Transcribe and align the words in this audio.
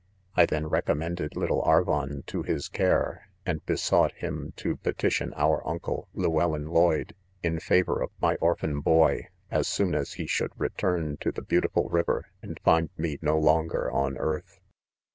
■ 0.01 0.03
I. 0.35 0.47
then 0.47 0.65
recommended, 0.65 1.37
lit 1.37 1.49
tle 1.49 1.61
Aivon 1.61 2.25
to 2.25 2.41
his 2.41 2.69
care, 2.69 3.29
and 3.45 3.63
besought 3.67 4.13
him 4.13 4.51
to 4.55 4.75
pe~ 4.77 4.93
titi 4.93 5.23
on 5.23 5.31
our 5.35 5.61
uncle, 5.63 6.07
Llewellyn 6.15 6.65
Lloyde, 6.69 7.13
in 7.43 7.57
;favoi 7.59 7.99
i: 8.01 8.05
iM 8.05 8.09
my 8.19 8.35
orphan 8.37 8.79
boy, 8.81 9.27
as 9.51 9.67
soon 9.67 9.93
as 9.93 10.13
he 10.13 10.25
should 10.25 10.53
return 10.59 11.17
t& 11.17 11.29
the 11.29 11.43
beautiful 11.43 11.87
river, 11.89 12.31
and 12.41 12.59
find. 12.63 12.89
me 12.97 13.19
no. 13.21 13.37
longer 13.37 13.91
on 13.91 14.17
earth. 14.17 14.59